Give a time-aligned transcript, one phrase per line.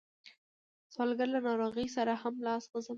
[0.93, 2.89] سوالګر له ناروغۍ سره هم لاس غځوي